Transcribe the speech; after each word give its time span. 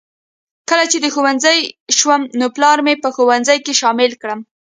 کله 0.69 0.85
چې 0.91 0.97
د 1.01 1.05
ښوونځي 1.13 1.57
شوم 1.97 2.21
نو 2.39 2.45
پلار 2.55 2.77
مې 2.85 2.93
په 3.03 3.09
ښوونځي 3.15 3.57
کې 3.65 3.73
شامله 3.81 4.15
کړم 4.21 4.39